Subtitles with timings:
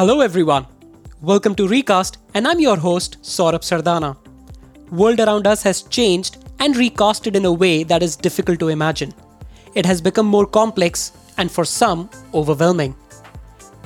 [0.00, 0.66] Hello, everyone.
[1.20, 4.16] Welcome to Recast, and I'm your host, Saurabh Sardana.
[4.90, 9.12] World around us has changed and recasted in a way that is difficult to imagine.
[9.74, 12.96] It has become more complex and for some, overwhelming.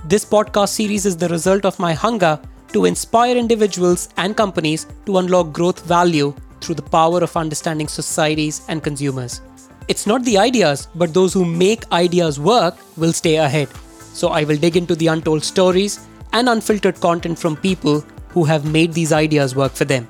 [0.05, 2.39] This podcast series is the result of my hunger
[2.75, 8.63] to inspire individuals and companies to unlock growth value through the power of understanding societies
[8.69, 9.41] and consumers.
[9.89, 13.69] It's not the ideas, but those who make ideas work will stay ahead.
[14.15, 15.99] So I will dig into the untold stories
[16.34, 20.08] and unfiltered content from people who have made these ideas work for them.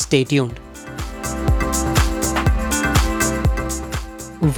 [0.00, 0.60] Stay tuned.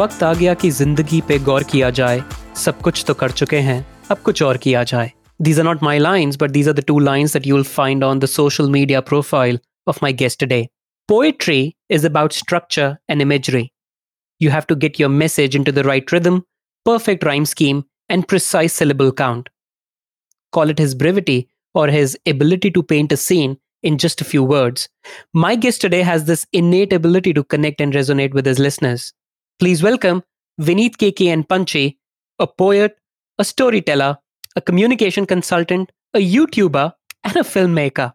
[0.00, 2.22] वक्त आ गया कि जिंदगी पे गौर किया जाए
[2.64, 5.98] सब कुछ तो कर चुके हैं अब कुछ और किया जाए These are not my
[5.98, 9.58] lines, but these are the two lines that you'll find on the social media profile
[9.86, 10.68] of my guest today.
[11.08, 13.72] Poetry is about structure and imagery.
[14.40, 16.42] You have to get your message into the right rhythm,
[16.84, 19.48] perfect rhyme scheme, and precise syllable count.
[20.53, 24.43] Call it his brevity or his ability to paint a scene in just a few
[24.43, 24.87] words.
[25.33, 29.13] My guest today has this innate ability to connect and resonate with his listeners.
[29.59, 30.23] Please welcome
[30.61, 31.97] Vineet KK and Panchhi,
[32.39, 32.97] a poet,
[33.37, 34.17] a storyteller,
[34.55, 36.93] a communication consultant, a YouTuber,
[37.23, 38.13] and a filmmaker.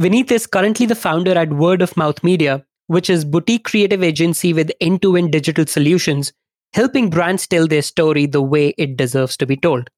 [0.00, 4.52] Vineet is currently the founder at Word of Mouth Media, which is boutique creative agency
[4.52, 6.32] with end-to-end digital solutions
[6.76, 9.88] helping brands tell their story the way it deserves to be told.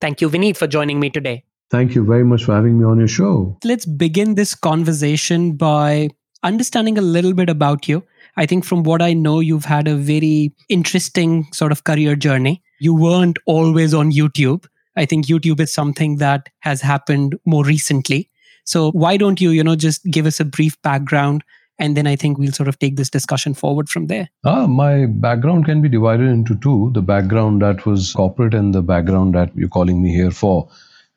[0.00, 1.44] Thank you, Vineet, for joining me today.
[1.70, 3.56] Thank you very much for having me on your show.
[3.64, 6.08] Let's begin this conversation by
[6.42, 8.02] understanding a little bit about you.
[8.36, 12.62] I think from what I know, you've had a very interesting sort of career journey.
[12.80, 14.66] You weren't always on YouTube.
[14.96, 18.30] I think YouTube is something that has happened more recently.
[18.64, 21.44] So why don't you, you know, just give us a brief background
[21.80, 24.28] and then I think we'll sort of take this discussion forward from there.
[24.44, 28.82] Ah, my background can be divided into two the background that was corporate and the
[28.82, 30.68] background that you're calling me here for.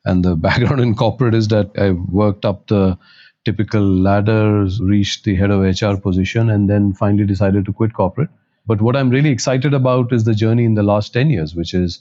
[0.06, 2.98] And the background in corporate is that I worked up the
[3.44, 8.30] typical ladder, reached the head of HR position, and then finally decided to quit corporate.
[8.66, 11.74] But what I'm really excited about is the journey in the last 10 years, which
[11.74, 12.00] is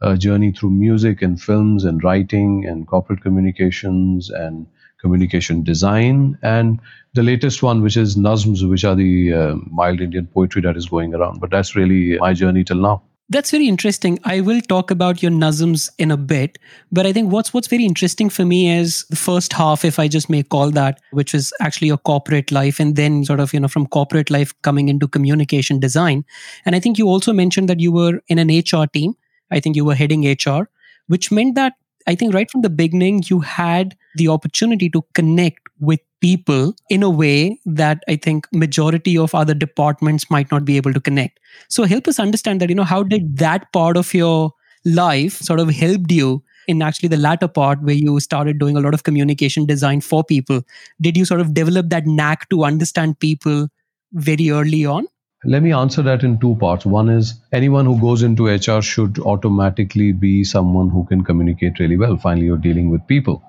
[0.00, 4.66] a journey through music and films and writing and corporate communications and
[5.04, 6.80] communication design, and
[7.14, 10.86] the latest one, which is Nazms, which are the uh, mild Indian poetry that is
[10.86, 11.40] going around.
[11.40, 13.02] But that's really my journey till now.
[13.30, 14.18] That's very interesting.
[14.24, 16.58] I will talk about your nazms in a bit,
[16.92, 20.08] but I think what's what's very interesting for me is the first half, if I
[20.08, 23.60] just may call that, which is actually your corporate life, and then sort of you
[23.60, 26.24] know from corporate life coming into communication design.
[26.66, 29.16] And I think you also mentioned that you were in an HR team.
[29.50, 30.68] I think you were heading HR,
[31.06, 31.74] which meant that
[32.06, 37.02] I think right from the beginning, you had the opportunity to connect with people in
[37.02, 41.40] a way that I think majority of other departments might not be able to connect.
[41.68, 44.52] So help us understand that, you know, how did that part of your
[44.84, 48.80] life sort of helped you in actually the latter part where you started doing a
[48.80, 50.62] lot of communication design for people?
[51.00, 53.68] Did you sort of develop that knack to understand people
[54.12, 55.06] very early on?
[55.46, 56.86] Let me answer that in two parts.
[56.86, 61.98] One is anyone who goes into HR should automatically be someone who can communicate really
[61.98, 62.16] well.
[62.16, 63.42] Finally, you're dealing with people.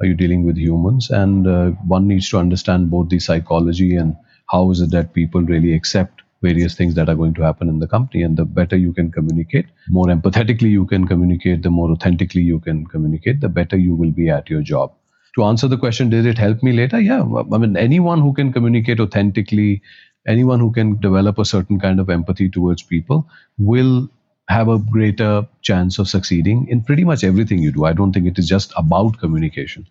[0.00, 1.10] Are you dealing with humans?
[1.10, 4.16] And uh, one needs to understand both the psychology and
[4.50, 7.78] how is it that people really accept various things that are going to happen in
[7.78, 8.22] the company.
[8.24, 12.58] And the better you can communicate, more empathetically you can communicate, the more authentically you
[12.58, 14.92] can communicate, the better you will be at your job
[15.38, 17.00] to answer the question, did it help me later?
[17.00, 17.22] Yeah.
[17.52, 19.82] I mean, anyone who can communicate authentically
[20.28, 23.28] anyone who can develop a certain kind of empathy towards people
[23.58, 24.08] will
[24.48, 27.84] have a greater chance of succeeding in pretty much everything you do.
[27.84, 29.86] I don't think it is just about communication.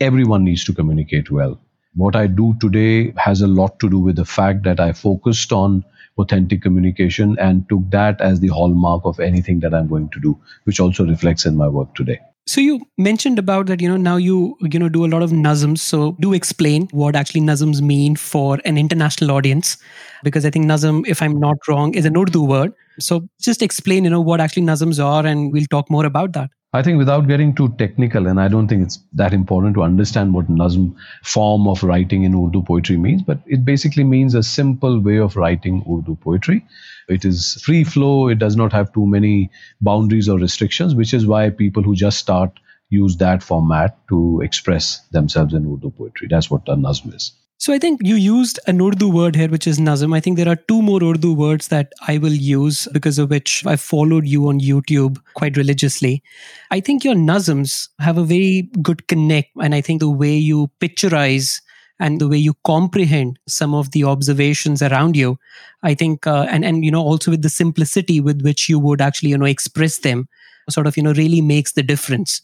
[0.00, 1.60] Everyone needs to communicate well.
[1.94, 5.52] What I do today has a lot to do with the fact that I focused
[5.52, 5.84] on
[6.18, 10.38] authentic communication and took that as the hallmark of anything that I'm going to do,
[10.64, 12.20] which also reflects in my work today.
[12.48, 15.32] So you mentioned about that, you know, now you, you know, do a lot of
[15.32, 15.80] nazms.
[15.80, 19.76] So do explain what actually nazms mean for an international audience,
[20.24, 22.72] because I think nazm, if I'm not wrong, is an Urdu word.
[22.98, 26.50] So just explain, you know, what actually nazms are, and we'll talk more about that.
[26.74, 30.34] I think without getting too technical, and I don't think it's that important to understand
[30.34, 35.00] what Nazm form of writing in Urdu poetry means, but it basically means a simple
[35.00, 36.66] way of writing Urdu poetry.
[37.08, 39.50] It is free flow, it does not have too many
[39.80, 42.60] boundaries or restrictions, which is why people who just start
[42.90, 46.28] use that format to express themselves in Urdu poetry.
[46.28, 47.32] That's what a Nazm is.
[47.60, 50.14] So I think you used an Urdu word here, which is Nazm.
[50.14, 53.66] I think there are two more Urdu words that I will use because of which
[53.66, 56.22] I followed you on YouTube quite religiously.
[56.70, 59.50] I think your Nazms have a very good connect.
[59.60, 61.60] And I think the way you picturize
[61.98, 65.36] and the way you comprehend some of the observations around you,
[65.82, 69.00] I think, uh, and, and, you know, also with the simplicity with which you would
[69.00, 70.28] actually, you know, express them
[70.70, 72.40] sort of, you know, really makes the difference.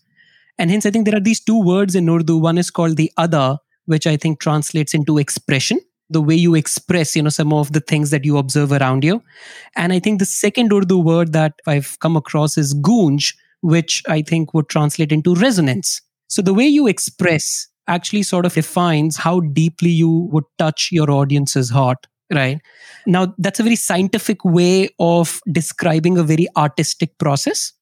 [0.58, 2.37] And hence, I think there are these two words in Urdu.
[2.37, 7.16] One is called the ada, which I think translates into expression, the way you express,
[7.16, 9.22] you know, some of the things that you observe around you.
[9.76, 14.22] And I think the second Urdu word that I've come across is gunj, which I
[14.22, 16.00] think would translate into resonance.
[16.28, 21.10] So the way you express actually sort of defines how deeply you would touch your
[21.10, 22.58] audience's heart right
[23.04, 27.75] now that's a very scientific way of describing a very artistic process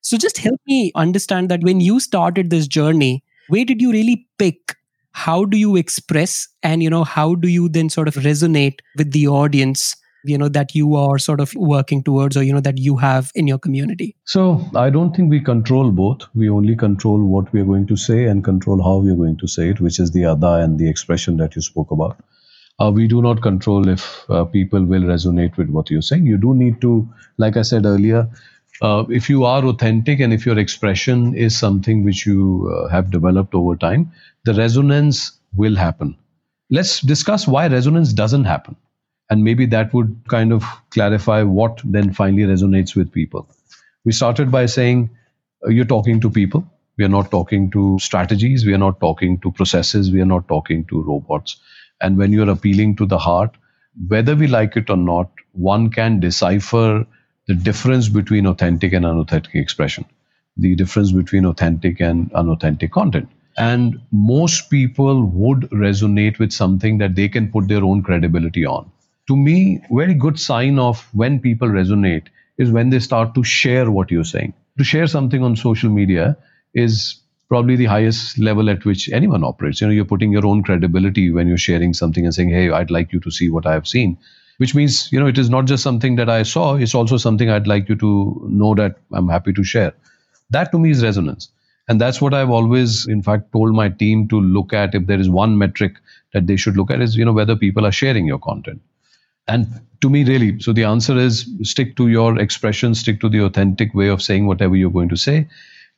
[0.00, 4.26] so just help me understand that when you started this journey, where did you really
[4.38, 4.76] pick?
[5.18, 9.12] How do you express and you know how do you then sort of resonate with
[9.12, 12.78] the audience you know that you are sort of working towards or you know that
[12.78, 14.08] you have in your community?
[14.24, 14.44] So
[14.74, 16.26] i don't think we control both.
[16.34, 19.38] We only control what we are going to say and control how we are going
[19.38, 22.20] to say it which is the ada and the expression that you spoke about.
[22.80, 26.26] Uh, we do not control if uh, people will resonate with what you're saying.
[26.26, 26.92] You do need to
[27.38, 28.28] like i said earlier
[28.82, 33.10] uh, if you are authentic and if your expression is something which you uh, have
[33.10, 34.12] developed over time,
[34.44, 36.16] the resonance will happen.
[36.70, 38.76] Let's discuss why resonance doesn't happen.
[39.30, 43.48] And maybe that would kind of clarify what then finally resonates with people.
[44.04, 45.10] We started by saying
[45.66, 46.64] uh, you're talking to people.
[46.98, 48.64] We are not talking to strategies.
[48.64, 50.10] We are not talking to processes.
[50.10, 51.56] We are not talking to robots.
[52.00, 53.56] And when you're appealing to the heart,
[54.08, 57.04] whether we like it or not, one can decipher
[57.48, 60.04] the difference between authentic and unauthentic expression,
[60.56, 63.28] the difference between authentic and unauthentic content.
[63.56, 68.90] And most people would resonate with something that they can put their own credibility on.
[69.28, 72.26] To me, very good sign of when people resonate
[72.58, 74.54] is when they start to share what you're saying.
[74.78, 76.36] To share something on social media
[76.74, 79.80] is probably the highest level at which anyone operates.
[79.80, 82.90] You know, you're putting your own credibility when you're sharing something and saying, "Hey, I'd
[82.90, 84.18] like you to see what I have seen."
[84.58, 87.50] Which means you know it is not just something that i saw it's also something
[87.50, 88.10] i'd like you to
[88.62, 89.92] know that i'm happy to share.
[90.50, 91.50] That to me is resonance.
[91.88, 95.20] And that's what i've always in fact told my team to look at if there
[95.20, 95.94] is one metric
[96.34, 98.80] that they should look at is you know whether people are sharing your content.
[99.46, 99.66] And
[100.02, 103.94] to me really so the answer is stick to your expression stick to the authentic
[103.94, 105.48] way of saying whatever you're going to say.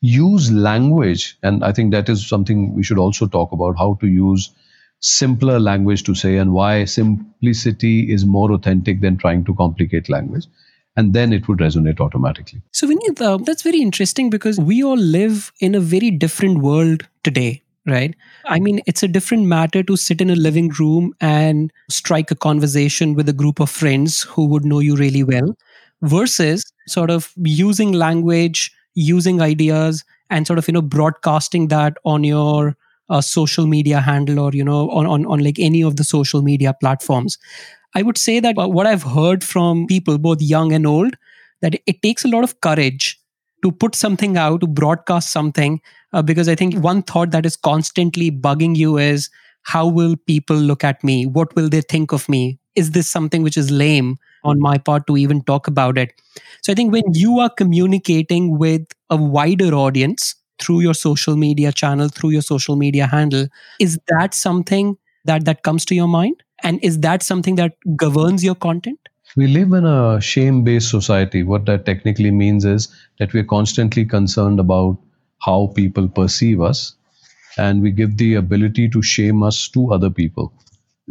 [0.02, 4.06] Use language and i think that is something we should also talk about how to
[4.06, 4.50] use
[5.00, 10.46] simpler language to say and why simplicity is more authentic than trying to complicate language
[10.96, 12.60] and then it would resonate automatically.
[12.72, 17.06] So, Vineet, uh, that's very interesting because we all live in a very different world
[17.24, 18.14] today, right?
[18.46, 22.34] I mean, it's a different matter to sit in a living room and strike a
[22.34, 25.56] conversation with a group of friends who would know you really well
[26.02, 32.24] versus sort of using language, using ideas, and sort of, you know, broadcasting that on
[32.24, 32.76] your
[33.10, 36.42] a social media handle or you know on, on on like any of the social
[36.42, 37.38] media platforms.
[37.94, 41.16] I would say that what i've heard from people both young and old
[41.62, 43.18] that it takes a lot of courage
[43.62, 45.80] to put something out to broadcast something
[46.12, 49.28] uh, because i think one thought that is constantly bugging you is
[49.62, 51.26] how will people look at me?
[51.26, 52.58] What will they think of me?
[52.76, 56.12] Is this something which is lame on my part to even talk about it?
[56.62, 61.72] So i think when you are communicating with a wider audience through your social media
[61.72, 63.46] channel through your social media handle
[63.78, 66.42] is that something that that comes to your mind?
[66.62, 68.98] And is that something that governs your content?
[69.36, 71.42] We live in a shame based society.
[71.42, 72.88] What that technically means is
[73.18, 74.98] that we're constantly concerned about
[75.40, 76.94] how people perceive us
[77.56, 80.52] and we give the ability to shame us to other people.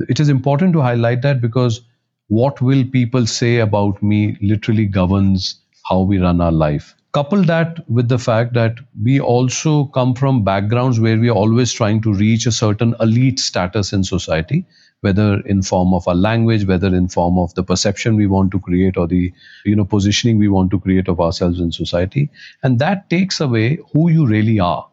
[0.08, 1.82] It is important to highlight that because
[2.28, 6.96] what will people say about me literally governs how we run our life.
[7.12, 11.74] Couple that with the fact that we also come from backgrounds where we are always
[11.74, 14.66] trying to reach a certain elite status in society
[15.02, 18.60] whether in form of a language whether in form of the perception we want to
[18.60, 19.34] create or the
[19.66, 22.30] you know positioning we want to create of ourselves in society.
[22.64, 24.88] And that takes away who you really are.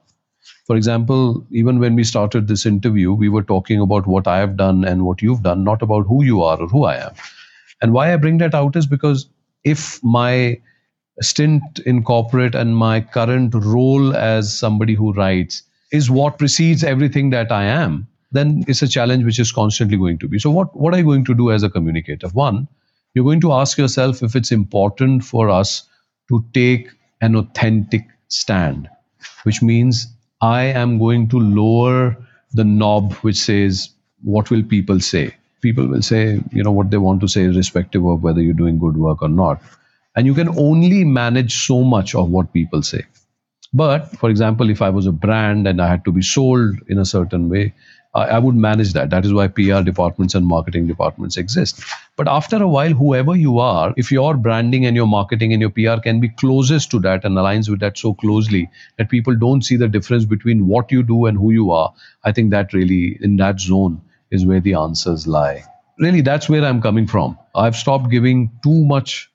[0.66, 4.56] For example even when we started this interview we were talking about what i have
[4.56, 7.12] done and what you've done not about who you are or who i am.
[7.82, 9.28] And why i bring that out is because
[9.64, 10.60] if my
[11.20, 17.30] stint in corporate and my current role as somebody who writes is what precedes everything
[17.30, 20.38] that I am, then it's a challenge which is constantly going to be.
[20.38, 22.28] So, what, what are you going to do as a communicator?
[22.28, 22.68] One,
[23.14, 25.88] you're going to ask yourself if it's important for us
[26.28, 28.88] to take an authentic stand,
[29.44, 30.06] which means
[30.42, 32.16] I am going to lower
[32.52, 33.90] the knob which says,
[34.22, 35.34] What will people say?
[35.62, 38.78] People will say, you know, what they want to say, irrespective of whether you're doing
[38.78, 39.62] good work or not
[40.16, 43.04] and you can only manage so much of what people say
[43.72, 46.98] but for example if i was a brand and i had to be sold in
[46.98, 47.72] a certain way
[48.16, 49.10] I, I would manage that.
[49.10, 51.82] That is why PR departments and marketing departments exist.
[52.16, 55.70] But after a while, whoever you are, if your branding and your marketing and your
[55.70, 59.62] PR can be closest to that and aligns with that so closely that people don't
[59.62, 61.92] see the difference between what you do and who you are,
[62.24, 65.62] I think that really, in that zone, is where the answers lie.
[65.98, 67.38] Really, that's where I'm coming from.
[67.54, 69.30] I've stopped giving too much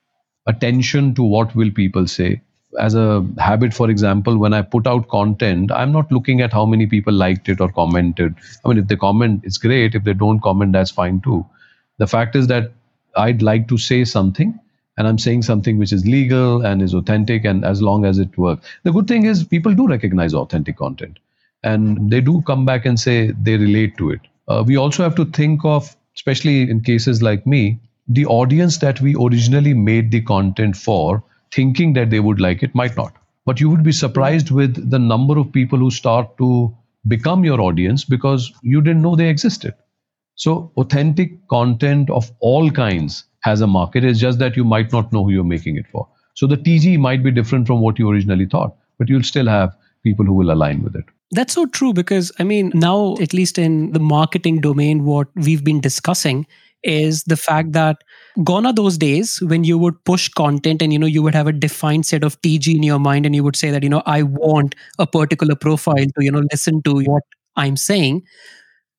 [0.46, 2.40] attention to what will people say.
[2.80, 6.64] As a habit for example when i put out content i'm not looking at how
[6.64, 8.34] many people liked it or commented.
[8.64, 9.94] I mean if they comment it's great.
[9.94, 11.44] If they don't comment that's fine too.
[11.98, 12.72] The fact is that
[13.16, 14.58] i'd like to say something
[14.96, 18.36] and i'm saying something which is legal and is authentic and as long as it
[18.38, 18.66] works.
[18.84, 21.18] The good thing is people do recognize authentic content
[21.62, 24.20] and they do come back and say they relate to it.
[24.48, 27.78] Uh, we also have to think of especially in cases like me
[28.14, 32.74] the audience that we originally made the content for thinking that they would like it
[32.74, 33.14] might not.
[33.46, 36.74] But you would be surprised with the number of people who start to
[37.08, 39.74] become your audience because you didn't know they existed.
[40.34, 44.04] So, authentic content of all kinds has a market.
[44.04, 46.08] It's just that you might not know who you're making it for.
[46.34, 49.76] So, the TG might be different from what you originally thought, but you'll still have
[50.04, 51.04] people who will align with it.
[51.32, 55.64] That's so true because, I mean, now, at least in the marketing domain, what we've
[55.64, 56.46] been discussing
[56.84, 57.98] is the fact that
[58.44, 61.46] gone are those days when you would push content and you know you would have
[61.46, 64.02] a defined set of tg in your mind and you would say that you know
[64.06, 67.22] i want a particular profile to you know listen to what
[67.56, 68.22] i'm saying.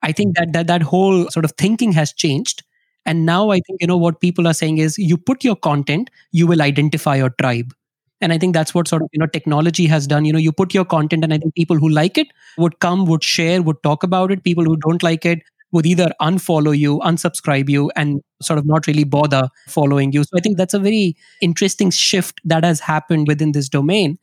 [0.02, 2.64] I think that that that whole sort of thinking has changed.
[3.06, 6.10] And now i think you know what people are saying is you put your content
[6.32, 7.74] you will identify your tribe.
[8.22, 10.26] And i think that's what sort of you know technology has done.
[10.26, 13.06] You know you put your content and i think people who like it would come
[13.08, 14.44] would share would talk about it.
[14.44, 15.42] People who don't like it
[15.74, 20.24] would either unfollow you, unsubscribe you, and sort of not really bother following you.
[20.24, 24.18] So I think that's a very interesting shift that has happened within this domain.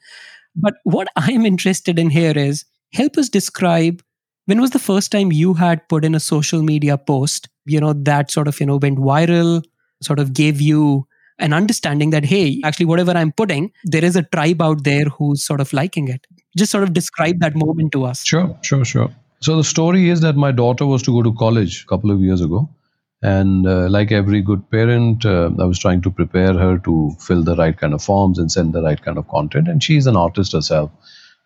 [0.57, 2.65] But what I'm interested in here is
[2.95, 4.03] help us describe
[4.47, 7.93] when was the first time you had put in a social media post, you know,
[7.93, 9.63] that sort of, you know, went viral,
[10.03, 11.07] sort of gave you
[11.39, 15.45] an understanding that, hey, actually, whatever I'm putting, there is a tribe out there who's
[15.45, 16.27] sort of liking it.
[16.57, 18.25] Just sort of describe that moment to us.
[18.25, 19.11] Sure, sure, sure.
[19.43, 22.21] So the story is that my daughter was to go to college a couple of
[22.21, 22.69] years ago.
[23.23, 27.43] And uh, like every good parent, uh, I was trying to prepare her to fill
[27.43, 29.69] the right kind of forms and send the right kind of content.
[29.69, 30.91] And she's an artist herself.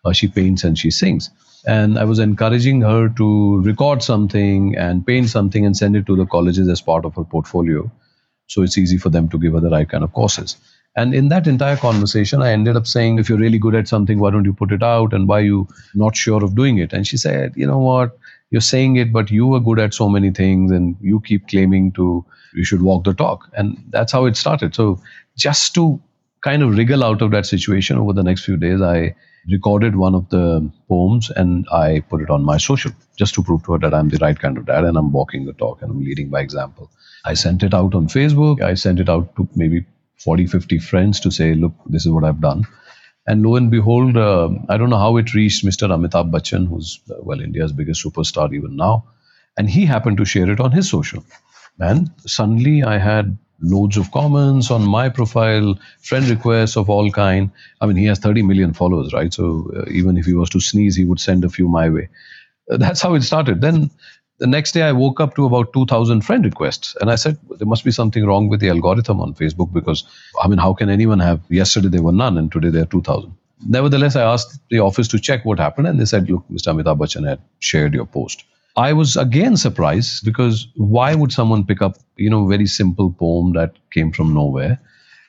[0.03, 1.29] Uh, she paints and she sings.
[1.65, 6.17] And I was encouraging her to record something and paint something and send it to
[6.17, 7.89] the colleges as part of her portfolio.
[8.47, 10.57] So it's easy for them to give her the right kind of courses.
[10.95, 14.19] And in that entire conversation, I ended up saying, if you're really good at something,
[14.19, 15.13] why don't you put it out?
[15.13, 16.93] And why are you not sure of doing it?
[16.93, 18.17] And she said, you know what?
[18.49, 21.91] You're saying it, but you are good at so many things and you keep claiming
[21.93, 23.49] to, you should walk the talk.
[23.57, 24.73] And that's how it started.
[24.73, 25.01] So
[25.35, 26.01] just to
[26.41, 29.15] kind of wriggle out of that situation over the next few days, I
[29.51, 33.63] recorded one of the poems and I put it on my social just to prove
[33.65, 35.91] to her that I'm the right kind of dad and I'm walking the talk and
[35.91, 36.89] I'm leading by example.
[37.25, 38.61] I sent it out on Facebook.
[38.61, 39.85] I sent it out to maybe
[40.17, 42.65] 40, 50 friends to say, look, this is what I've done.
[43.27, 45.89] And lo and behold, uh, I don't know how it reached Mr.
[45.89, 49.05] Amitabh Bachchan, who's, uh, well, India's biggest superstar even now.
[49.57, 51.23] And he happened to share it on his social.
[51.79, 57.51] And suddenly I had loads of comments on my profile, friend requests of all kind.
[57.81, 59.33] I mean, he has 30 million followers, right?
[59.33, 62.09] So uh, even if he was to sneeze, he would send a few my way.
[62.71, 63.61] Uh, that's how it started.
[63.61, 63.91] Then
[64.39, 67.67] the next day I woke up to about 2000 friend requests and I said there
[67.67, 70.03] must be something wrong with the algorithm on Facebook because
[70.41, 73.33] I mean how can anyone have yesterday there were none and today there are 2000
[73.67, 76.97] nevertheless I asked the office to check what happened and they said look Mr Amitabh
[76.97, 78.43] Bachchan had shared your post.
[78.77, 83.53] I was again surprised because why would someone pick up you know very simple poem
[83.53, 84.79] that came from nowhere?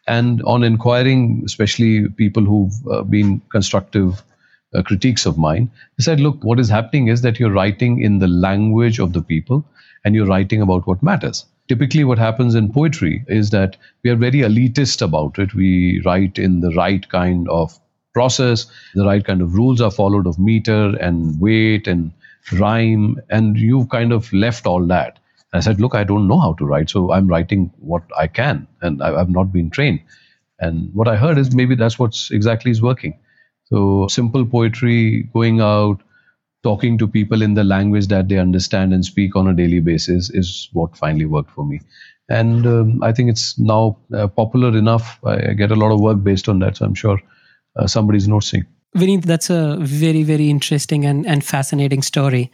[0.08, 4.22] And on inquiring especially people who've uh, been constructive
[4.75, 5.70] uh, critiques of mine.
[5.96, 9.23] He said, look, what is happening is that you're writing in the language of the
[9.23, 9.64] people
[10.04, 11.44] and you're writing about what matters.
[11.68, 15.54] Typically, what happens in poetry is that we are very elitist about it.
[15.54, 17.78] We write in the right kind of
[18.14, 22.12] process, the right kind of rules are followed of meter and weight and
[22.52, 25.18] rhyme, and you've kind of left all that.
[25.52, 28.28] And I said, look, I don't know how to write, so I'm writing what I
[28.28, 30.00] can, and I've not been trained.
[30.61, 33.18] And what I heard is maybe that's what's exactly is working.
[33.66, 36.00] So, simple poetry, going out,
[36.62, 40.30] talking to people in the language that they understand and speak on a daily basis
[40.30, 41.80] is what finally worked for me.
[42.28, 45.18] And um, I think it's now uh, popular enough.
[45.25, 46.76] I, I, get a lot of work based on that.
[46.76, 47.20] So, I'm sure
[47.76, 48.66] uh, somebody's noticing.
[48.96, 52.50] Vineet, that's a very, very interesting and, and fascinating story.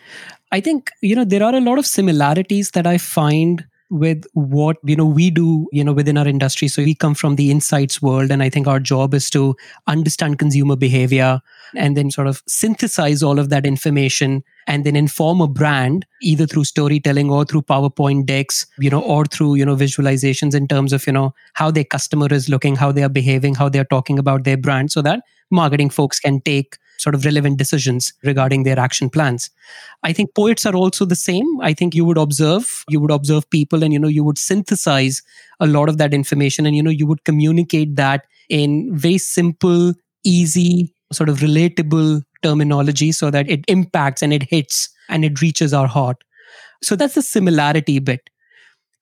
[0.50, 4.78] I think, you know, there are a lot of similarities that I find with what
[4.84, 6.66] you know we do you know within our industry.
[6.66, 9.54] So we come from the insights world and i think our job is to
[9.86, 11.40] understand consumer behavior
[11.76, 16.46] and then sort of synthesize all of that information and then inform a brand either
[16.46, 20.92] through storytelling or through powerpoint decks you know or through you know visualizations in terms
[20.92, 24.18] of you know how their customer is looking how they are behaving how they're talking
[24.18, 28.78] about their brand so that marketing folks can take sort of relevant decisions regarding their
[28.78, 29.50] action plans
[30.02, 33.48] i think poets are also the same i think you would observe you would observe
[33.50, 35.22] people and you know you would synthesize
[35.60, 38.74] a lot of that information and you know you would communicate that in
[39.06, 39.92] very simple
[40.24, 45.72] easy sort of relatable terminology so that it impacts and it hits and it reaches
[45.72, 46.16] our heart.
[46.82, 48.28] So that's the similarity bit.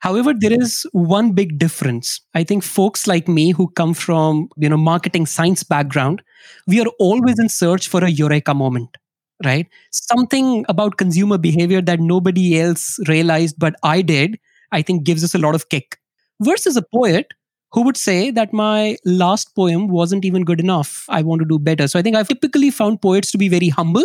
[0.00, 2.20] However, there is one big difference.
[2.34, 6.22] I think folks like me who come from, you know, marketing science background,
[6.66, 8.96] we are always in search for a eureka moment,
[9.44, 9.66] right?
[9.90, 14.38] Something about consumer behavior that nobody else realized but I did,
[14.72, 15.98] I think gives us a lot of kick.
[16.40, 17.26] Versus a poet
[17.72, 21.04] who would say that my last poem wasn't even good enough.
[21.10, 21.86] I want to do better.
[21.88, 24.04] So I think I've typically found poets to be very humble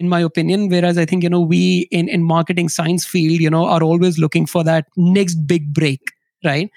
[0.00, 3.50] in my opinion whereas i think you know we in in marketing science field you
[3.50, 6.12] know are always looking for that next big break
[6.44, 6.70] right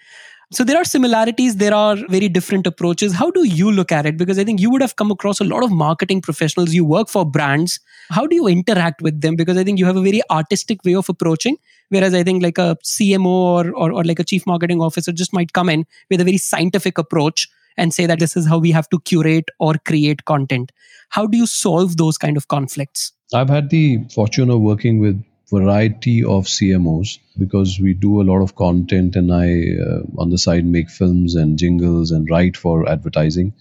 [0.52, 3.14] so there are similarities, there are very different approaches.
[3.14, 4.18] How do you look at it?
[4.18, 6.74] Because I think you would have come across a lot of marketing professionals.
[6.74, 7.80] You work for brands.
[8.10, 9.36] How do you interact with them?
[9.36, 11.58] Because I think you have a very artistic way of approaching.
[11.90, 15.34] Whereas I think like a CMO or, or, or like a chief marketing officer just
[15.34, 17.48] might come in with a very scientific approach
[17.80, 20.72] and say that this is how we have to curate or create content.
[21.10, 23.14] How do you solve those kind of conflicts?
[23.34, 28.42] I've had the fortune of working with variety of CMOs because we do a lot
[28.42, 29.48] of content and I
[29.84, 33.54] uh, on the side make films and jingles and write for advertising.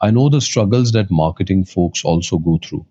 [0.00, 2.86] I know the struggles that marketing folks also go through.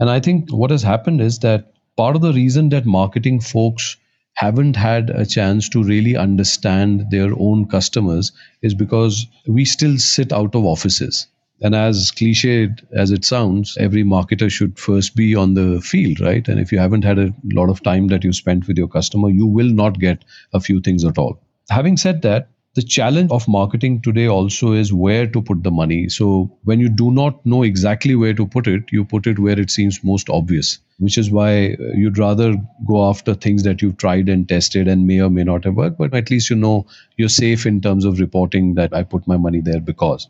[0.00, 3.96] And I think what has happened is that part of the reason that marketing folks
[4.38, 8.30] haven't had a chance to really understand their own customers
[8.62, 11.26] is because we still sit out of offices
[11.60, 16.46] and as cliched as it sounds, every marketer should first be on the field, right?
[16.46, 19.28] And if you haven't had a lot of time that you spent with your customer,
[19.28, 21.42] you will not get a few things at all.
[21.68, 26.08] Having said that, the challenge of marketing today also is where to put the money.
[26.08, 29.58] So when you do not know exactly where to put it, you put it where
[29.58, 32.54] it seems most obvious, which is why uh, you'd rather
[32.86, 35.98] go after things that you've tried and tested and may or may not have worked,
[35.98, 39.36] but at least you know you're safe in terms of reporting that I put my
[39.36, 40.28] money there because.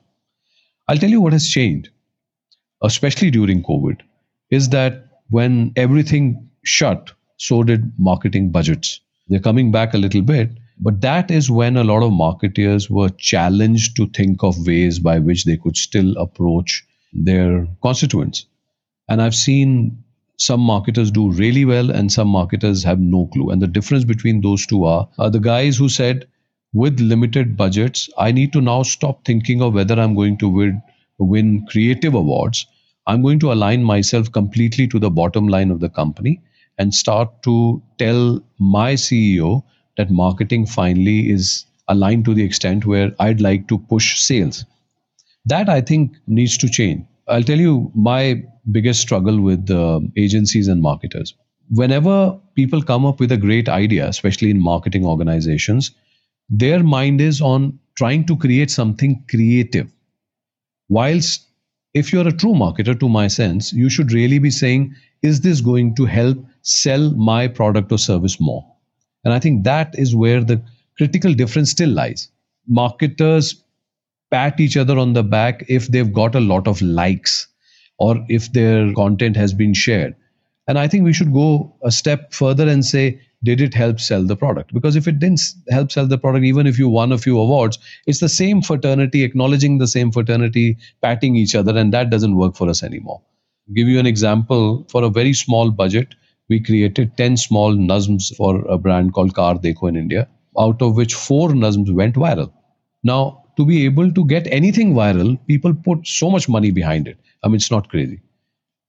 [0.89, 1.91] I'll tell you what has changed,
[2.83, 4.01] especially during COVID,
[4.51, 9.01] is that when everything shut, so did marketing budgets.
[9.29, 13.09] They're coming back a little bit, but that is when a lot of marketeers were
[13.09, 18.47] challenged to think of ways by which they could still approach their constituents.
[19.09, 20.05] And I've seen
[20.37, 23.51] some marketers do really well and some marketers have no clue.
[23.51, 26.29] And the difference between those two are, are the guys who said,
[26.73, 30.83] with limited budgets, I need to now stop thinking of whether I'm going to win,
[31.19, 32.67] win creative awards.
[33.07, 36.41] I'm going to align myself completely to the bottom line of the company
[36.77, 39.65] and start to tell my CEO
[39.99, 44.65] that marketing finally is aligned to the extent where I'd like to push sales.
[45.45, 47.05] That I think needs to change.
[47.27, 51.35] I'll tell you my biggest struggle with uh, agencies and marketers.
[51.71, 55.91] Whenever people come up with a great idea, especially in marketing organizations,
[56.49, 59.91] their mind is on trying to create something creative.
[60.89, 61.47] Whilst
[61.93, 65.61] if you're a true marketer, to my sense, you should really be saying, is this
[65.61, 68.65] going to help sell my product or service more?
[69.29, 70.59] And I think that is where the
[70.97, 72.31] critical difference still lies.
[72.67, 73.63] Marketers
[74.31, 77.47] pat each other on the back if they've got a lot of likes
[77.99, 80.17] or if their content has been shared.
[80.67, 84.25] And I think we should go a step further and say, did it help sell
[84.25, 84.73] the product?
[84.73, 87.79] Because if it didn't help sell the product, even if you won a few awards,
[88.07, 92.57] it's the same fraternity, acknowledging the same fraternity, patting each other, and that doesn't work
[92.57, 93.21] for us anymore.
[93.69, 96.15] I'll give you an example for a very small budget,
[96.49, 100.97] we created 10 small Nazms for a brand called Car Dekho in India, out of
[100.97, 102.53] which four Nazms went viral.
[103.03, 107.17] Now, to be able to get anything viral, people put so much money behind it.
[107.43, 108.21] I mean, it's not crazy.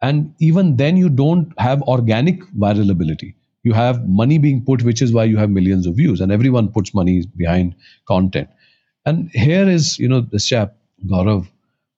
[0.02, 5.02] And even then, you don't have organic viral ability you have money being put, which
[5.02, 7.76] is why you have millions of views, and everyone puts money behind
[8.08, 8.48] content.
[9.06, 11.46] And here is, you know, this chap, Gaurav,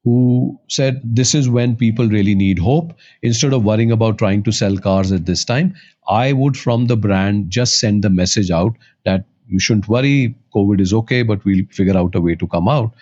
[0.04, 2.94] who said this is when people really need hope.
[3.22, 5.76] Instead of worrying about trying to sell cars at this time,
[6.08, 10.80] I would, from the brand, just send the message out that you shouldn't worry, COVID
[10.80, 12.94] is okay, but we'll figure out a way to come out.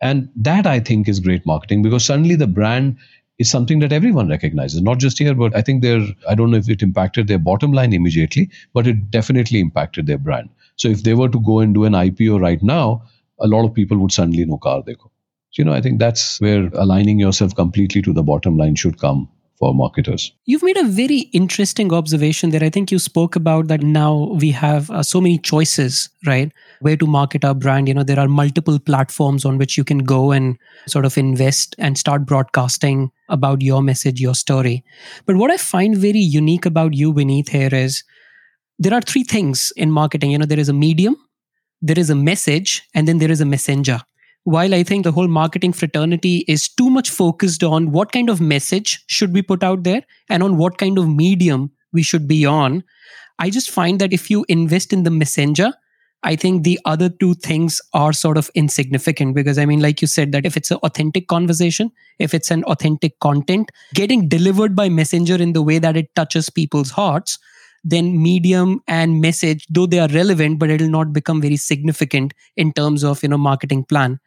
[0.00, 2.96] And that I think is great marketing because suddenly the brand
[3.38, 6.56] is something that everyone recognizes, not just here, but I think they're, I don't know
[6.56, 10.48] if it impacted their bottom line immediately, but it definitely impacted their brand.
[10.76, 13.02] So if they were to go and do an IPO right now,
[13.40, 15.10] a lot of people would suddenly know car dekho.
[15.50, 18.98] So, you know, I think that's where aligning yourself completely to the bottom line should
[19.00, 20.32] come for marketers.
[20.44, 22.62] You've made a very interesting observation there.
[22.62, 26.52] I think you spoke about that now we have uh, so many choices, right?
[26.80, 27.88] Where to market our brand.
[27.88, 30.56] You know, there are multiple platforms on which you can go and
[30.86, 34.84] sort of invest and start broadcasting about your message, your story.
[35.26, 38.04] But what I find very unique about you, Vineet, here is
[38.78, 40.30] there are three things in marketing.
[40.30, 41.16] You know, there is a medium,
[41.80, 44.02] there is a message, and then there is a messenger
[44.48, 48.40] while I think the whole marketing fraternity is too much focused on what kind of
[48.40, 52.46] message should we put out there and on what kind of medium we should be
[52.46, 52.82] on,
[53.38, 55.74] I just find that if you invest in the messenger,
[56.22, 60.08] I think the other two things are sort of insignificant because I mean, like you
[60.08, 64.88] said, that if it's an authentic conversation, if it's an authentic content, getting delivered by
[64.88, 67.38] messenger in the way that it touches people's hearts,
[67.90, 72.72] then medium and message though they are relevant but it'll not become very significant in
[72.72, 74.18] terms of you know marketing plan.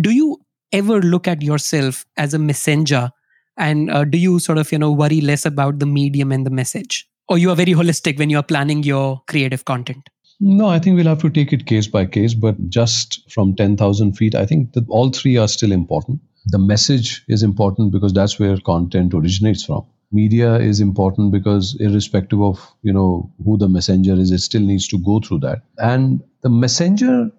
[0.00, 0.38] Do you
[0.72, 3.10] ever look at yourself as a messenger
[3.56, 6.50] and uh, do you sort of you know worry less about the medium and the
[6.50, 7.06] message?
[7.28, 10.10] Or you are very holistic when you are planning your creative content?
[10.40, 14.14] No, I think we'll have to take it case by case, but just from 10,000
[14.14, 16.20] feet, I think that all three are still important.
[16.46, 22.42] The message is important because that's where content originates from media is important because irrespective
[22.42, 25.62] of you know who the messenger is it still needs to go through that.
[25.78, 27.30] And the messenger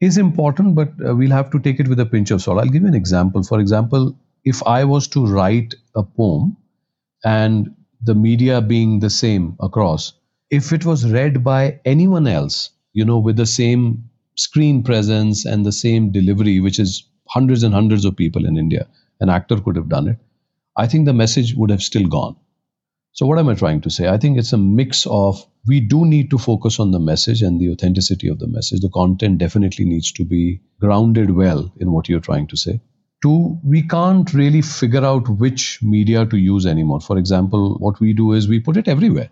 [0.00, 2.58] is important but uh, we'll have to take it with a pinch of salt.
[2.58, 3.42] I'll give you an example.
[3.42, 6.56] For example if i was to write a poem
[7.24, 10.12] and the media being the same across
[10.50, 15.66] if it was read by anyone else you know with the same screen presence and
[15.66, 18.86] the same delivery which is hundreds and hundreds of people in india
[19.20, 20.18] an actor could have done it
[20.78, 22.36] I think the message would have still gone.
[23.12, 24.06] So, what am I trying to say?
[24.08, 27.60] I think it's a mix of we do need to focus on the message and
[27.60, 28.80] the authenticity of the message.
[28.80, 32.80] The content definitely needs to be grounded well in what you're trying to say.
[33.20, 37.00] Two, we can't really figure out which media to use anymore.
[37.00, 39.30] For example, what we do is we put it everywhere.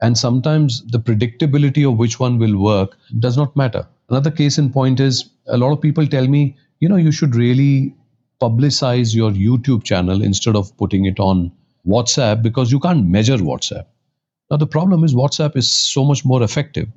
[0.00, 3.86] And sometimes the predictability of which one will work does not matter.
[4.08, 7.36] Another case in point is a lot of people tell me, you know, you should
[7.36, 7.94] really
[8.40, 11.52] publicize your YouTube channel instead of putting it on
[11.86, 13.86] WhatsApp because you can't measure WhatsApp.
[14.50, 16.88] Now, the problem is WhatsApp is so much more effective.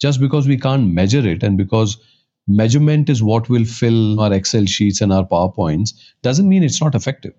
[0.00, 1.98] Just because we can't measure it and because
[2.46, 6.94] measurement is what will fill our Excel sheets and our PowerPoints doesn't mean it's not
[6.94, 7.34] effective.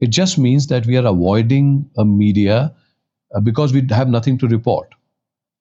[0.00, 2.74] It just means that we are avoiding a media
[3.34, 4.88] uh, because we have nothing to report.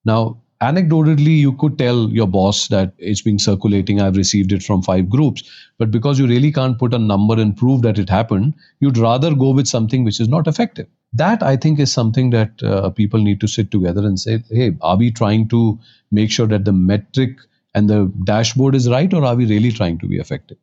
[0.04, 4.02] Now, anecdotally you could tell your boss that it's been circulating.
[4.02, 5.44] I've received it from five groups.
[5.78, 9.34] But because you really can't put a number and prove that it happened you'd rather
[9.36, 10.88] go with something which is not effective.
[11.14, 14.76] That i think is something that uh, people need to sit together and say hey
[14.82, 15.80] are we trying to
[16.12, 17.38] make sure that the metric
[17.74, 20.58] and the dashboard is right or are we really trying to be effective?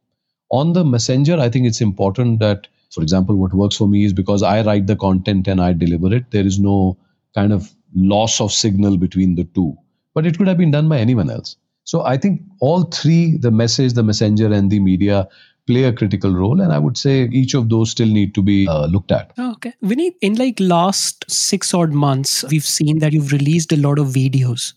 [0.50, 4.12] On the messenger i think it's important that for example what works for me is
[4.12, 6.96] because i write the content and i deliver it there is no
[7.34, 9.76] kind of loss of signal between the two
[10.14, 11.56] but it could have been done by anyone else.
[11.84, 15.28] So I think all three the message, the messenger, and the media
[15.66, 16.60] play a critical role.
[16.60, 19.32] And i would say each of those still need to be uh, looked at.
[19.38, 19.72] Okay.
[19.82, 24.08] Vinny in like last six odd months we've seen that you've released a lot of
[24.08, 24.74] videos.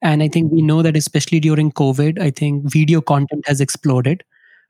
[0.00, 4.24] And i think we know that especially during covid i think video content has exploded.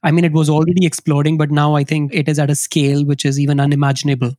[0.05, 3.05] I mean it was already exploding but now i think it is at a scale
[3.05, 4.33] which is even unimaginable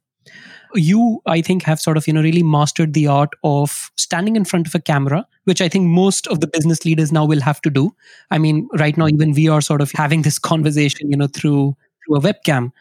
[0.75, 4.45] you i think have sort of you know really mastered the art of standing in
[4.45, 7.62] front of a camera which i think most of the business leaders now will have
[7.62, 7.95] to do.
[8.31, 11.75] I mean right now even we are sort of having this conversation you know through
[12.05, 12.71] through a webcam.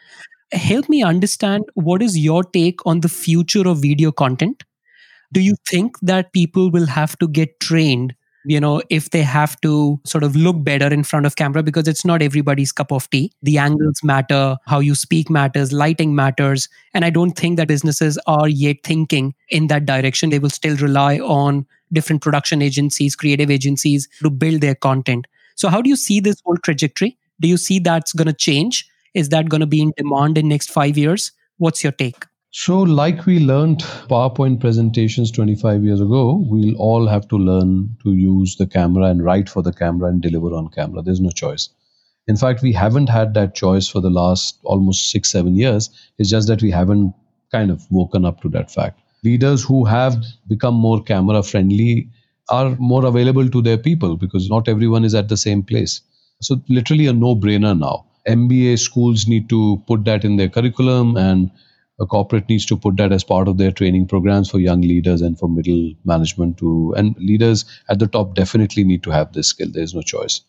[0.52, 4.64] Help me understand what is your take on the future of video content.
[5.32, 9.60] Do you think that people will have to get trained you know if they have
[9.60, 13.08] to sort of look better in front of camera because it's not everybody's cup of
[13.10, 13.32] tea.
[13.42, 16.68] The angles matter how you speak matters lighting matters.
[16.94, 20.30] And i don't think that businesses are yet thinking in that direction.
[20.30, 25.26] They will still rely on different production agencies creative agencies to build their content.
[25.54, 27.18] So how do you see this whole trajectory?
[27.40, 28.88] Do you see that's going to change?
[29.14, 31.32] Is that going to be in demand in next 5 years?
[31.58, 32.24] What's your take
[32.54, 33.78] so, like we learned
[34.10, 39.24] PowerPoint presentations 25 years ago, we'll all have to learn to use the camera and
[39.24, 41.00] write for the camera and deliver on camera.
[41.00, 41.70] There's no choice.
[42.28, 45.88] In fact, we haven't had that choice for the last almost six, seven years.
[46.18, 47.14] It's just that we haven't
[47.50, 49.00] kind of woken up to that fact.
[49.24, 52.10] Leaders who have become more camera friendly
[52.50, 56.02] are more available to their people because not everyone is at the same place.
[56.42, 58.04] So, literally a no brainer now.
[58.28, 61.50] MBA schools need to put that in their curriculum and
[62.02, 65.22] a corporate needs to put that as part of their training programs for young leaders
[65.22, 69.48] and for middle management to and leaders at the top definitely need to have this
[69.48, 69.68] skill.
[69.72, 70.40] There's no choice.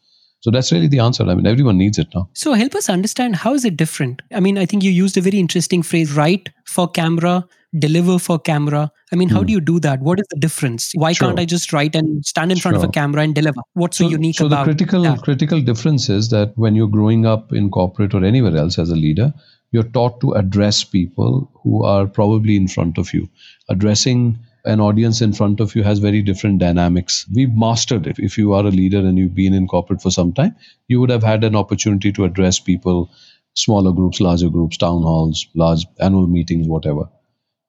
[0.41, 1.23] So that's really the answer.
[1.23, 2.27] I mean everyone needs it now.
[2.33, 4.23] So help us understand how is it different?
[4.33, 7.45] I mean i think you used a very interesting phrase write for camera
[7.79, 8.91] deliver for camera.
[9.11, 9.47] I mean how hmm.
[9.47, 9.99] do you do that?
[10.01, 10.91] What is the difference?
[10.95, 11.27] Why sure.
[11.27, 12.83] can't i just write and stand in front sure.
[12.83, 13.61] of a camera and deliver?
[13.73, 15.21] What's so, so unique so about the critical that?
[15.21, 18.95] critical difference is that when you're growing up in corporate or anywhere else as a
[18.95, 19.33] leader
[19.73, 23.27] you're taught to address people who are probably in front of you
[23.69, 27.25] addressing an audience in front of you has very different dynamics.
[27.33, 28.17] We've mastered it.
[28.19, 30.55] If you are a leader and you've been in corporate for some time,
[30.87, 33.11] you would have had an opportunity to address people,
[33.55, 37.09] smaller groups, larger groups, town halls, large annual meetings, whatever.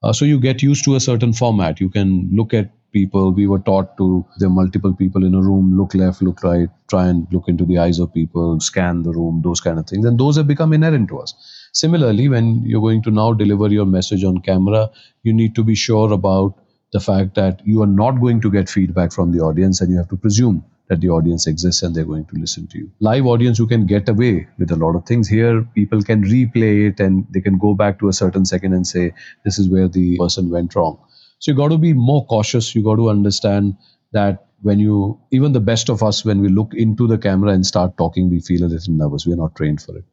[0.04, 1.80] Uh, so you get used to a certain format.
[1.80, 3.32] You can look at people.
[3.32, 6.68] We were taught to, there are multiple people in a room, look left, look right,
[6.88, 10.04] try and look into the eyes of people, scan the room, those kind of things.
[10.06, 11.34] And those have become inherent to us.
[11.74, 14.90] Similarly, when you're going to now deliver your message on camera,
[15.24, 16.54] you need to be sure about
[16.92, 19.96] the fact that you are not going to get feedback from the audience and you
[19.96, 22.92] have to presume that the audience exists and they're going to listen to you.
[23.00, 25.26] Live audience, you can get away with a lot of things.
[25.26, 28.86] Here, people can replay it and they can go back to a certain second and
[28.86, 29.12] say,
[29.44, 31.00] this is where the person went wrong.
[31.40, 32.72] So you got to be more cautious.
[32.76, 33.76] You got to understand
[34.12, 37.66] that when you, even the best of us, when we look into the camera and
[37.66, 39.26] start talking, we feel a little nervous.
[39.26, 40.04] We're not trained for it.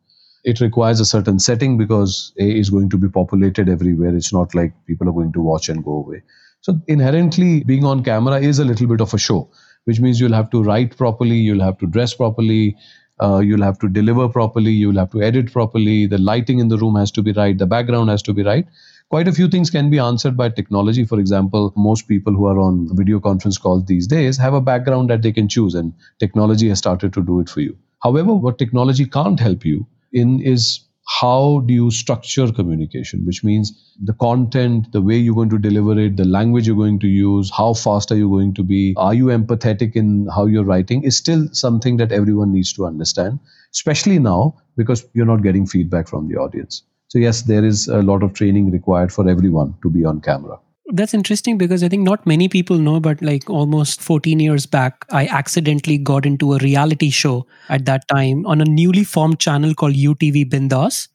[0.43, 4.15] It requires a certain setting because A is going to be populated everywhere.
[4.15, 6.23] It's not like people are going to watch and go away.
[6.61, 9.49] So inherently, being on camera is a little bit of a show
[9.85, 12.77] which means you'll have to write properly, you'll have to dress properly,
[13.21, 16.77] uh, you'll have to deliver properly, you'll have to edit properly, the lighting in the
[16.77, 18.67] room has to be right, the background has to be right.
[19.09, 21.03] Quite a few things can be answered by technology.
[21.03, 25.09] For example, most people who are on video conference calls these days have a background
[25.09, 27.77] that they can choose, and technology has started to do it for you.
[28.01, 30.81] However, what technology can't help you in is
[31.19, 35.99] how do you structure communication, which means the content, the way you're going to deliver
[35.99, 39.13] it, the language you're going to use, how fast are you going to be, are
[39.13, 43.39] you empathetic in how you're writing, is still something that everyone needs to understand,
[43.73, 46.83] especially now because you're not getting feedback from the audience.
[47.09, 50.59] So, yes, there is a lot of training required for everyone to be on camera
[50.87, 55.05] that's interesting because I think not many people know, but like almost 14 years back,
[55.11, 59.73] I accidentally got into a reality show at that time on a newly formed channel
[59.73, 61.07] called UTV Bindass.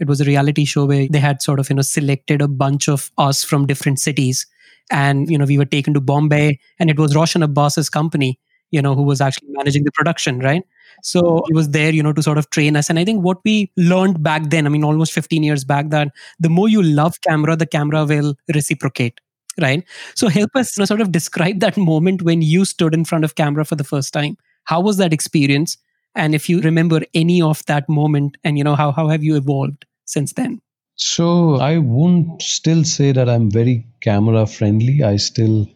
[0.00, 2.88] It was a reality show where they had sort of, you know, selected a bunch
[2.88, 4.46] of us from different cities.
[4.90, 8.38] And, you know, we were taken to Bombay and it was Roshan Abbas's company,
[8.74, 10.64] you know, who was actually managing the production, right?
[11.02, 12.88] So he was there, you know, to sort of train us.
[12.90, 16.08] And I think what we learned back then, I mean, almost 15 years back, that
[16.38, 19.20] the more you love camera, the camera will reciprocate.
[19.60, 19.84] Right.
[20.16, 23.24] So help us you know, sort of describe that moment when you stood in front
[23.24, 24.36] of camera for the first time.
[24.64, 25.76] How was that experience?
[26.16, 29.36] And if you remember any of that moment and, you know, how, how have you
[29.36, 30.60] evolved since then?
[30.96, 35.02] So I won't still say that I'm very camera friendly.
[35.02, 35.68] I still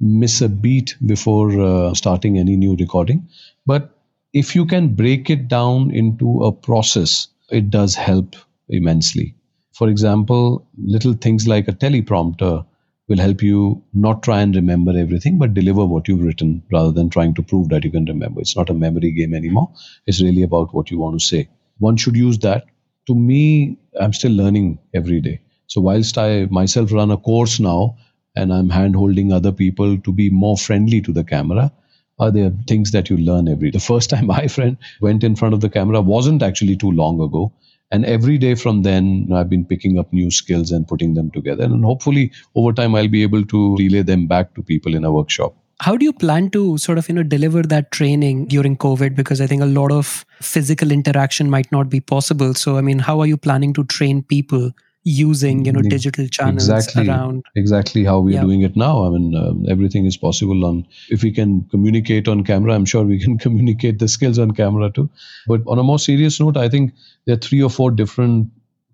[0.00, 3.28] miss a beat before uh, starting any new recording.
[3.66, 3.96] But
[4.32, 8.36] if you can break it down into a process, it does help
[8.68, 9.34] immensely.
[9.72, 12.64] For example, little things like a teleprompter
[13.08, 17.10] will help you not try and remember everything, but deliver what you've written rather than
[17.10, 18.40] trying to prove that you can remember.
[18.40, 19.70] It's not a memory game anymore.
[20.06, 21.48] It's really about what you want to say.
[21.78, 22.66] One should use that.
[23.08, 25.40] To me, I'm still learning every day.
[25.66, 27.96] So, whilst I myself run a course now
[28.36, 31.72] and I'm hand holding other people to be more friendly to the camera,
[32.20, 35.54] are there things that you learn every the first time my friend went in front
[35.54, 37.52] of the camera wasn't actually too long ago
[37.90, 41.64] and every day from then i've been picking up new skills and putting them together
[41.64, 45.12] and hopefully over time i'll be able to relay them back to people in a
[45.12, 45.56] workshop.
[45.82, 49.14] How do you plan to sort of you know deliver that training during covid?
[49.20, 52.52] Because i think a lot of physical interaction might not be possible.
[52.62, 54.66] So i mean how are you planning to train people
[55.02, 57.44] using you know digital channels exactly, around.
[57.56, 58.42] Exactly how we're yeah.
[58.42, 59.06] doing it now.
[59.06, 63.04] I mean um, everything is possible on if we can communicate on camera i'm sure
[63.04, 65.08] we can communicate the skills on camera too.
[65.46, 66.92] But on a more serious note i think
[67.24, 68.50] there are three or four different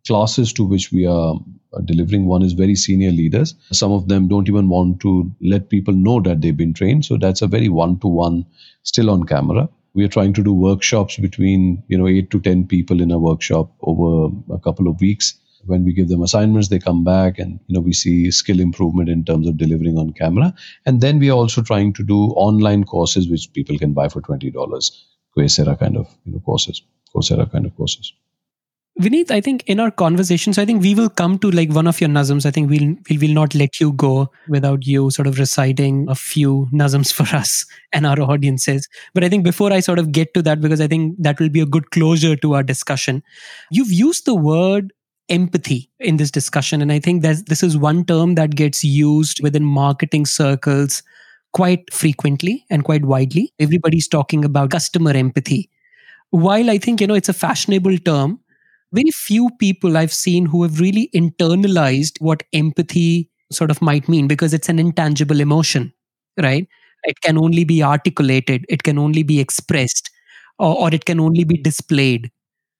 [0.06, 1.34] classes to which we are
[1.84, 2.26] delivering.
[2.26, 3.54] One is very senior leaders.
[3.72, 7.04] Some of them don't even want to let people know that they've been trained.
[7.04, 8.46] So that's a very one to one
[8.84, 9.68] still on camera.
[9.94, 13.18] We are trying to do workshops between you know 8 to 10 people in a
[13.18, 15.34] workshop over a couple of weeks
[15.66, 19.09] when we give them assignments they come back and you know we see skill improvement
[19.09, 20.52] in terms of delivering on camera
[20.85, 24.20] and then we are also trying to do online courses which people can buy for
[24.20, 24.52] $20
[25.37, 26.83] coursera kind of you know courses
[27.14, 28.12] coursera kind of courses
[28.98, 31.87] Vineet, I think in our conversation, so I think we will come to like one
[31.87, 32.46] of your nazms.
[32.46, 36.14] I think we'll we will not let you go without you sort of reciting a
[36.14, 38.88] few nazms for us and our audiences.
[39.12, 41.50] But I think before I sort of get to that, because I think that will
[41.50, 43.22] be a good closure to our discussion,
[43.70, 44.94] you've used the word
[45.28, 46.82] empathy in this discussion.
[46.82, 51.02] And I think this is one term that gets used within marketing circles
[51.52, 53.52] quite frequently and quite widely.
[53.58, 55.70] Everybody's talking about customer empathy.
[56.30, 58.40] While I think, you know, it's a fashionable term,
[58.92, 64.28] very few people I've seen who have really internalized what empathy sort of might mean
[64.28, 65.92] because it's an intangible emotion,
[66.40, 66.66] right?
[67.04, 70.10] It can only be articulated, it can only be expressed,
[70.58, 72.30] or, or it can only be displayed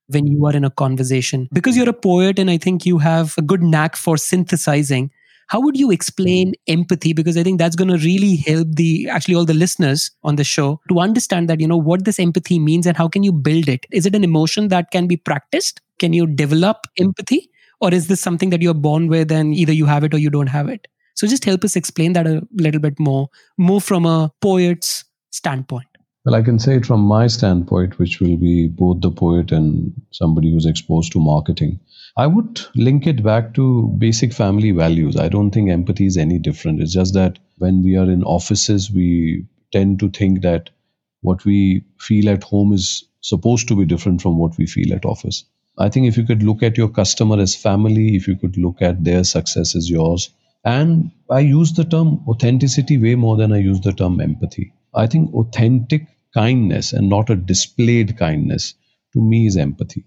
[0.09, 1.49] when you are in a conversation.
[1.53, 5.11] Because you're a poet and I think you have a good knack for synthesizing,
[5.49, 7.12] how would you explain empathy?
[7.12, 10.45] Because I think that's going to really help the actually all the listeners on the
[10.45, 13.69] show to understand that, you know, what this empathy means and how can you build
[13.69, 13.87] it?
[13.92, 15.81] Is it an emotion that can be practiced?
[16.01, 17.49] Can you develop empathy?
[17.81, 20.31] Or is this something that you're born with and either you have it or you
[20.31, 20.88] don't have it?
[21.14, 25.87] So just help us explain that a little bit more, more from a poet's standpoint.
[26.26, 29.92] Well, I can say it from my standpoint, which will be both the poet and
[30.10, 31.78] somebody who's exposed to marketing.
[32.16, 35.16] I would link it back to basic family values.
[35.16, 36.82] I don't think empathy is any different.
[36.82, 40.70] It's just that when we are in offices, we tend to think that
[41.20, 45.04] what we feel at home is supposed to be different from what we feel at
[45.04, 45.44] office.
[45.78, 48.82] I think if you could look at your customer as family, if you could look
[48.82, 50.30] at their success as yours,
[50.64, 54.72] and I use the term authenticity way more than I use the term empathy.
[54.92, 58.75] I think authentic kindness and not a displayed kindness
[59.14, 60.05] to me is empathy.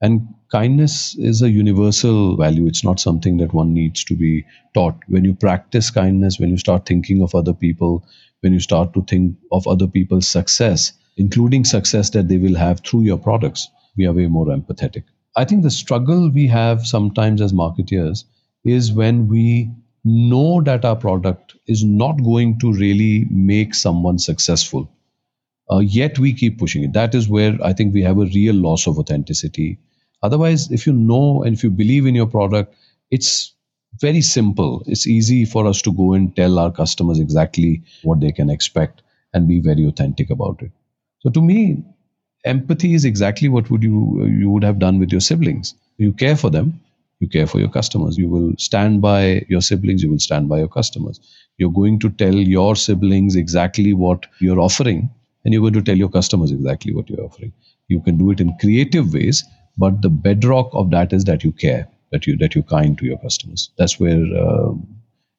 [0.00, 2.66] And kindness is a universal value.
[2.68, 4.94] It's not something that one needs to be taught.
[5.08, 8.04] When you practice kindness, when you start thinking of other people,
[8.42, 12.80] when you start to think of other people's success, including success that they will have
[12.80, 15.02] through your products, we are way more empathetic.
[15.34, 18.22] I think the struggle we have sometimes as marketeers
[18.64, 19.70] is when we
[20.04, 24.88] know that our product is not going to really make someone successful.
[25.70, 26.92] Uh, yet we keep pushing it.
[26.92, 29.78] That is where I think we have a real loss of authenticity.
[30.22, 32.74] Otherwise, if you know and if you believe in your product,
[33.10, 33.52] it's
[34.00, 34.82] very simple.
[34.86, 39.02] It's easy for us to go and tell our customers exactly what they can expect
[39.34, 40.70] and be very authentic about it.
[41.20, 41.84] So to me,
[42.44, 45.74] empathy is exactly what would you you would have done with your siblings.
[45.98, 46.80] You care for them,
[47.20, 48.16] you care for your customers.
[48.16, 51.20] You will stand by your siblings, you will stand by your customers.
[51.58, 55.10] You're going to tell your siblings exactly what you're offering
[55.44, 57.52] and you're going to tell your customers exactly what you're offering.
[57.88, 59.44] You can do it in creative ways,
[59.76, 63.06] but the bedrock of that is that you care, that you that you're kind to
[63.06, 63.70] your customers.
[63.78, 64.72] That's where uh,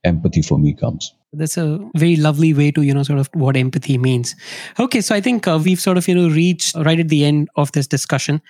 [0.04, 1.14] empathy for me comes.
[1.32, 4.36] That's a very lovely way to you know sort of what empathy means.
[4.80, 7.50] Okay, so I think uh, we've sort of you know reached right at the end
[7.56, 8.42] of this discussion.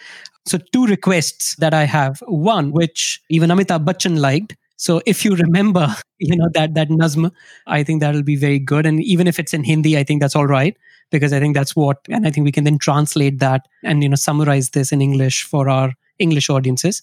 [0.46, 2.20] So two requests that I have.
[2.28, 4.56] One, which even Amitabh Bachchan liked.
[4.80, 7.32] So if you remember, you know that that nazm,
[7.68, 8.86] I think that'll be very good.
[8.86, 10.76] And even if it's in Hindi, I think that's all right
[11.12, 14.10] because I think that's what, and I think we can then translate that and you
[14.10, 17.02] know summarize this in English for our English audiences.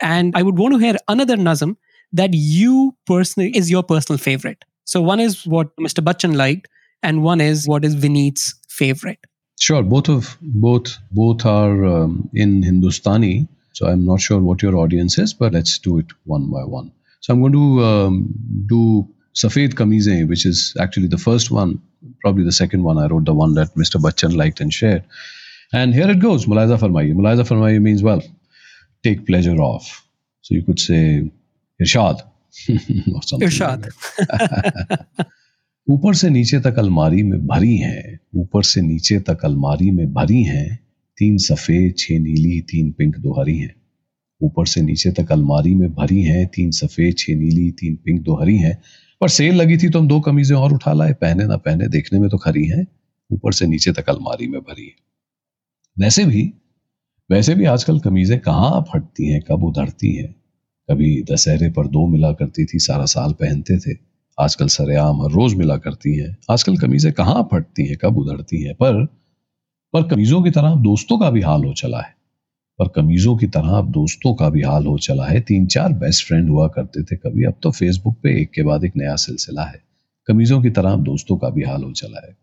[0.00, 1.76] And I would want to hear another nazm
[2.12, 4.64] that you personally is your personal favorite.
[4.84, 6.04] So one is what Mr.
[6.04, 6.68] Bachchan liked,
[7.02, 9.20] and one is what is Vineet's favorite.
[9.58, 13.48] Sure, both of both both are um, in Hindustani.
[13.72, 16.92] So I'm not sure what your audience is, but let's do it one by one.
[17.24, 18.34] So I'm going to um,
[18.66, 21.80] do Safed Kameezein, which is actually the first one,
[22.20, 23.98] probably the second one I wrote, the one that Mr.
[23.98, 25.04] Bachchan liked and shared.
[25.72, 27.14] And here it goes, Mulaiza Farmaiye.
[27.14, 28.20] Mulaiza Farmaiye means, well,
[29.02, 30.06] take pleasure off.
[30.42, 31.32] So you could say,
[31.80, 32.20] Irshad.
[33.14, 33.88] or something Irshad.
[35.90, 40.42] ऊपर से नीचे तक अलमारी में भरी हैं ऊपर से नीचे तक अलमारी में भरी
[40.42, 40.78] हैं
[41.18, 43.74] तीन सफ़ेद छह नीली तीन पिंक दो हरी हैं
[44.44, 48.34] ऊपर से नीचे तक अलमारी में भरी हैं, तीन सफ़ेद, छह नीली, तीन पिंक, दो
[48.34, 48.82] हरी हैं।
[49.20, 52.20] पर सेल लगी थी तो हम दो कमीजें और उठा लाए। पहने ना पहने, देखने
[52.20, 52.86] में तो खरी हैं।
[53.32, 54.94] ऊपर से नीचे तक अलमारी में भरी है।
[55.98, 56.54] वैसे भी
[57.30, 60.34] वैसे भी आजकल कमीजें कहाँ फटती हैं, कब उधरती हैं?
[60.90, 63.98] कभी दशहरे पर दो मिला करती थी, सारा साल पहनते थे।
[64.40, 68.74] आजकल सरेआम हर रोज मिला करती हैं। आजकल कमीजें कहाँ फटती हैं, कब उधरती हैं?
[68.74, 69.04] पर
[69.92, 72.23] पर कमीजों की तरह दोस्तों का भी हाल हो चला है।
[72.78, 76.26] पर कमीजों की तरह अब दोस्तों का भी हाल हो चला है। तीन चार बेस्ट
[76.26, 79.64] फ्रेंड हुआ करते थे कभी। अब तो फेसबुक पे एक के बाद एक नया सिलसिला
[79.64, 79.82] है।
[80.28, 82.36] कमीजों की तरह अब दोस्तों का भी हाल हो चला है।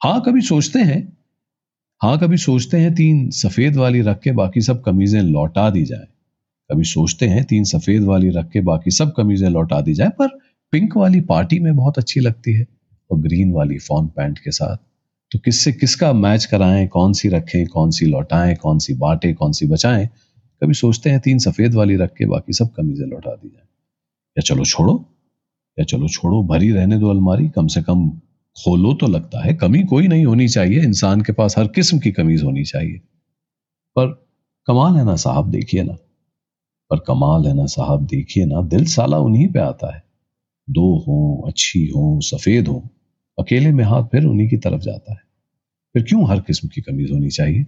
[0.00, 1.16] हाँ कभी सोचते हैं।
[2.00, 6.06] हाँ कभी सोचते हैं तीन सफ़ेद वाली रख के बाकी सब कमीजें लौटा दी जाए।
[6.70, 10.28] कभी सोचते हैं तीन सफ़ेद वाली रख के बाकी सब कमीजें लौटा दी जाए, पर
[10.72, 12.66] पिंक वाली पार्टी में बहुत अच्छी लगती है
[13.10, 14.76] और ग्रीन वाली फॉन पैंट के साथ।
[15.34, 19.52] तो किससे, किसका मैच कराएँ कौन सी रखें कौन सी लौटाएँ कौन सी बांटे कौन
[19.52, 20.08] सी बचाएँ?
[20.62, 23.66] कभी सोचते हैं तीन सफ़ेद वाली रख के बाकी सब कमीजें लौटा दी जाए।
[24.38, 25.14] या चलो छोड़ो,
[25.78, 28.10] या चलो छोड़ो, भरी रहने दो अलमारी, कम से कम
[28.64, 32.10] खोलो तो लगता है, कमी कोई नहीं होनी चाहिए, इंसान के पास हर किस्म की
[32.10, 32.98] कमीज होनी चाहिए।
[33.96, 34.06] पर
[34.66, 35.92] कमाल है ना साहब, देखिए ना।
[36.90, 40.04] पर कमाल है ना साहब, देखिए ना, दिल साला उन्हीं पे आता है।
[40.70, 42.80] दो हों, अच्छी हों, सफ़ेद हों,
[43.38, 45.23] अकेले में हाथ फिर उन्हीं की तरफ़ जाता है।
[45.94, 47.64] फिर क्यों हर किस्म की कमीज होनी चाहिए?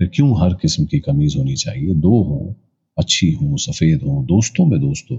[0.00, 1.94] फिर क्यों हर किस्म की कमीज होनी चाहिए?
[1.94, 2.54] दो हों,
[2.98, 5.16] अच्छी हों, सफ़ेद हों, दोस्तों में दोस्तों,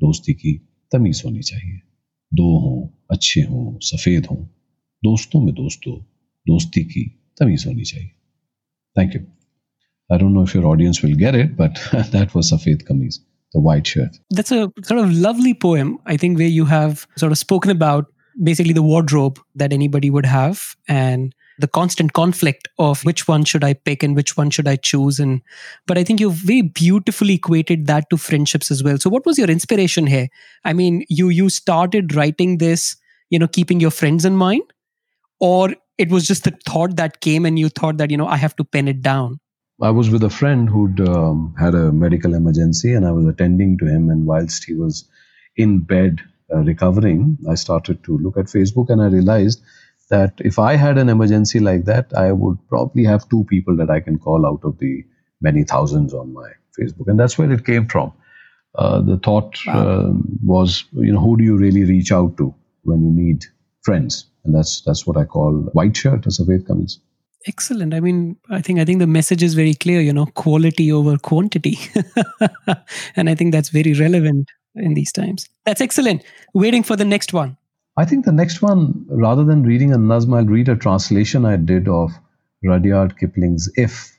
[0.00, 0.52] दोस्ती की
[0.92, 1.80] तमीज होनी चाहिए।
[2.32, 4.36] दो हों, अच्छे हों, सफ़ेद हों,
[5.02, 5.94] दोस्तों में दोस्तों,
[6.46, 7.04] दोस्ती की
[7.40, 8.10] तमीज होनी चाहिए।
[8.96, 9.20] Thank you
[10.10, 13.18] I don't know if your audience will get it but that was सफ़ेद कमीज
[13.54, 17.30] the white shirt that's a sort of lovely poem I think way you have sort
[17.30, 20.56] of spoken about basically the wardrobe that anybody would have
[20.90, 24.76] and the constant conflict of which one should I pick and which one should I
[24.76, 25.20] choose.
[25.20, 25.42] And
[25.86, 28.98] but I think you've very beautifully equated that to friendships as well.
[28.98, 30.28] So what was your inspiration here?
[30.64, 32.96] I mean, you you started writing this,
[33.30, 34.62] you know, keeping your friends in mind,
[35.40, 38.36] or it was just the thought that came and you thought that, you know, I
[38.36, 39.38] have to pen it down.
[39.80, 43.78] I was with a friend who'd um, had a medical emergency and I was attending
[43.78, 44.10] to him.
[44.10, 45.08] And whilst he was
[45.56, 46.20] in bed
[46.52, 49.60] uh, recovering, I started to look at Facebook and I realized
[50.12, 53.90] that if I had an emergency like that, I would probably have two people that
[53.90, 55.02] I can call out of the
[55.40, 57.08] many thousands on my Facebook.
[57.08, 58.12] And that's where it came from.
[58.74, 59.80] Uh, the thought wow.
[59.80, 60.12] uh,
[60.44, 63.46] was, you know, who do you really reach out to when you need
[63.82, 64.26] friends?
[64.44, 66.98] And that's that's what I call white shirt as Safed Kameez.
[67.46, 67.94] Excellent.
[67.94, 70.00] I mean, I think I think the message is very clear.
[70.00, 71.78] You know, quality over quantity,
[73.16, 75.48] and I think that's very relevant in these times.
[75.64, 76.24] That's excellent.
[76.54, 77.56] Waiting for the next one.
[77.97, 81.55] I think the next one, rather than reading a Nazm, I'll read a translation I
[81.57, 82.11] did of
[82.63, 84.13] Rudyard Kipling's If.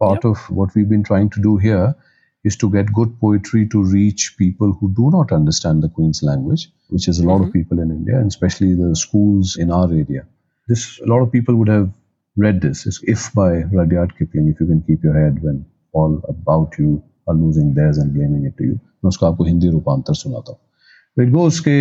[0.00, 0.26] Part yep.
[0.26, 1.96] of what we've been trying to do here
[2.44, 6.70] is to get good poetry to reach people who do not understand the Queen's language,
[6.90, 7.48] which is a lot mm-hmm.
[7.48, 10.24] of people in India, and especially the schools in our area.
[10.68, 11.90] This a lot of people would have
[12.36, 12.86] read this.
[12.86, 14.48] It's If by Rudyard Kipling.
[14.48, 18.44] If you can keep your head when all about you are losing theirs and blaming
[18.44, 18.80] it to you.
[19.04, 21.26] मैं उसका आपको हिंदी रूपांतर सुनाता हूँ.
[21.26, 21.76] It goes के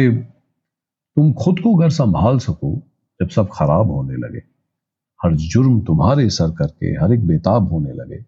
[1.17, 2.75] तुम खुद को अगर संभाल सको
[3.21, 4.43] जब सब खराब होने लगे।
[5.25, 8.25] हर जुर्म तुम्हारे सर करके हर एक बेताब होने लगे।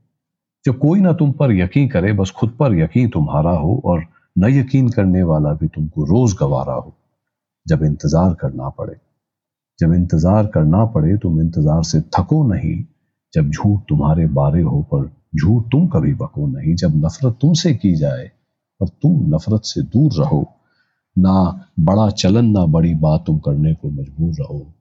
[0.64, 4.05] जब कोई ना तुम पर यकीन करे, बस खुद पर यकीन तुम्हारा हो और
[4.39, 6.95] न यकीन करने वाला भी तुमको रोज गवारा हो।
[7.66, 8.97] जब इंतज़ार करना पड़े।
[9.78, 12.85] जब इंतज़ार करना पड़े, तुम इंतज़ार से थको नहीं।
[13.35, 15.07] जब झूठ तुम्हारे बारे हो, पर
[15.37, 18.30] झूठ तुम कभी बको नहीं। जब नफरत तुमसे की जाए,
[18.80, 20.43] पर तुम नफरत से दूर रहो।
[21.19, 24.75] ना बड़ा चलन, ना बड़ी बात तुम करने को मजबूर रहो।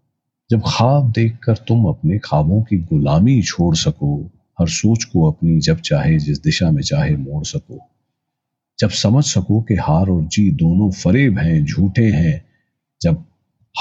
[0.49, 5.79] जब ख्वाब देखकर तुम अपने ख्वाबों की गुलामी छोड़ सको, हर सोच को अपनी जब
[5.79, 7.79] चाहे, जिस दिशा में चाहे, मोड़ सको।
[8.79, 12.45] जब समझ सको कि हार और जी दोनों फरेब हैं, झूठे हैं,
[13.01, 13.25] जब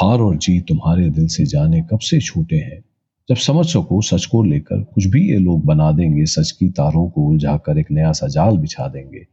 [0.02, 2.84] हार और जी तुम्हारे दिल से जाने कब से छूटे हैं।
[3.28, 7.10] जब समझ सको, सच को लेकर कुछ भी ये लोग बना देंगे, सच की तारों
[7.10, 9.26] को उलझाकर एक नया सजाल बिछा देंगे।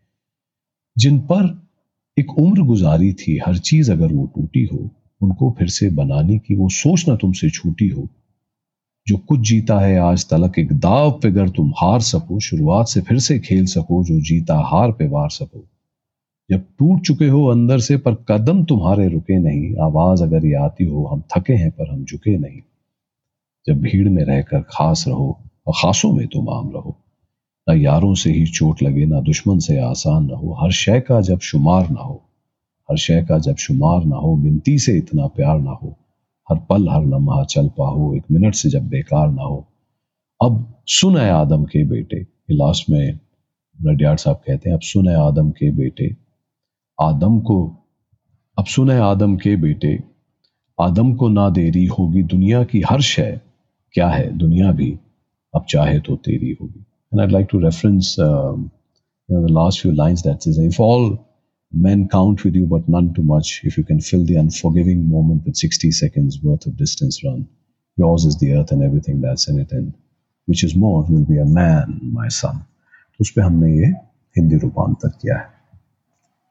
[0.97, 1.68] जिन पर
[2.19, 4.89] एक उम्र गुजारी थी, हर चीज़ अगर वो टूटी हो,
[5.21, 8.07] उनको फिर से बनाने की वो सोच ना तुमसे छूटी हो।
[9.07, 13.01] जो कुछ जीता है आज तलक, एक दाव पे अगर तुम हार सको, शुरुआत से
[13.01, 15.65] फिर से खेल सको, जो जीता हार पे वार सको।
[16.51, 20.83] जब टूट चुके हो अंदर से, पर कदम तुम्हारे रुके नहीं, आवाज़ अगर ये आती
[20.83, 22.61] हो, हम थके हैं, पर हम झुके नहीं।
[23.67, 26.97] जब भीड़ में रहकर खास रहो, और खासों में तुम आम रहो।
[27.67, 31.21] ना यारों से ही चोट लगे, ना दुश्मन से आसान ना हो। हर शय का
[31.21, 32.15] जब शुमार ना हो,
[32.89, 35.95] हर शय का जब शुमार ना हो, गिनती से इतना प्यार ना हो,
[36.49, 39.65] हर पल, हर लम्हा चल पाहो, एक मिनट से जब बेकार ना हो।
[40.41, 43.19] अब सुन है आदम के बेटे लास्ट में
[43.77, 46.15] रडियार साहब कहते हैं, अब सुन है आदम के बेटे,
[47.01, 47.85] आदम को,
[48.57, 49.97] अब सुन है आदम के बेटे,
[50.79, 53.39] आदम को ना देरी होगी दुनिया की, हर शय
[53.93, 54.91] क्या है, दुनिया भी,
[55.55, 58.70] अब चाहे तो तेरी होगी। And I'd like to reference, um,
[59.28, 61.26] you know, the last few lines that says, "If all
[61.72, 65.44] men count with you, but none too much, if you can fill the unforgiving moment
[65.44, 67.46] with 60 seconds worth of distance run,
[67.96, 69.94] yours is the earth and everything that's in it, and
[70.46, 72.64] which is more, you'll be a man, my son."
[73.14, 73.86] तो उस पर हमने ये
[74.38, 75.48] हिंदी रूपांतर किया है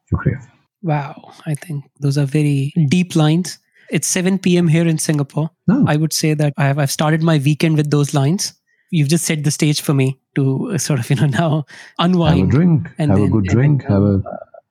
[0.09, 0.49] शुक्रिया
[0.83, 3.57] Wow, I think those are very deep lines.
[3.97, 4.67] It's 7 p.m.
[4.67, 5.49] here in Singapore.
[5.69, 5.85] Oh.
[5.87, 8.51] I would say that I have, I've started my weekend with those lines
[8.90, 11.64] you've just set the stage for me to uh, sort of you know now
[11.98, 12.88] unwind have a drink.
[12.98, 13.82] and have then, a good drink.
[13.84, 14.22] have a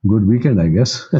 [0.08, 1.06] good weekend i guess.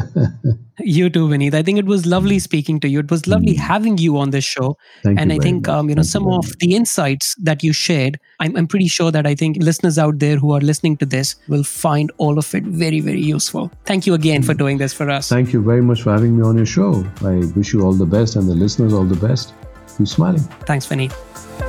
[0.80, 1.54] You too Vineet.
[1.54, 3.00] i think it was lovely speaking to you.
[3.00, 3.58] It was lovely mm.
[3.58, 4.76] having you on this show.
[5.02, 7.72] Thank and i think um, you know Thank some you of the insights that you
[7.72, 11.06] shared I'm, I'm pretty sure that i think listeners out there who are listening to
[11.06, 13.72] this will find all of it very very useful.
[13.86, 14.46] Thank you again mm.
[14.46, 15.28] for doing this for us.
[15.28, 17.04] Thank you very much for having me on your show.
[17.22, 19.54] I wish you all the best and the listeners all the best.
[19.96, 20.42] Keep smiling.
[20.70, 21.67] Thanks Vineet.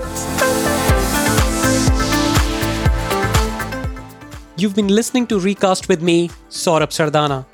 [4.60, 7.46] You've been listening to Recast with me, Saurabh Sardana.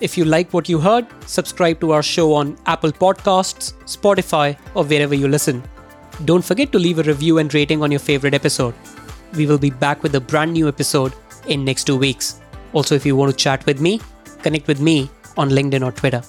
[0.00, 4.82] If you like what you heard, subscribe to our show on Apple Podcasts, Spotify, or
[4.82, 5.62] wherever you listen.
[6.24, 8.74] Don't forget to leave a review and rating on your favorite episode.
[9.34, 11.12] We will be back with a brand new episode
[11.46, 12.40] in next two weeks.
[12.72, 14.00] Also, if you want to chat with me,
[14.40, 16.22] connect with me on LinkedIn or Twitter.